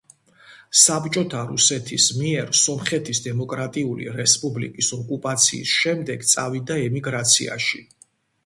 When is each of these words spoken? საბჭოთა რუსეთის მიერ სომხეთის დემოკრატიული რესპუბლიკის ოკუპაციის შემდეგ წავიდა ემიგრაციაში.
საბჭოთა 0.83 1.41
რუსეთის 1.49 2.07
მიერ 2.21 2.49
სომხეთის 2.61 3.21
დემოკრატიული 3.27 4.09
რესპუბლიკის 4.17 4.91
ოკუპაციის 5.01 5.75
შემდეგ 5.83 6.27
წავიდა 6.35 6.83
ემიგრაციაში. 6.89 7.85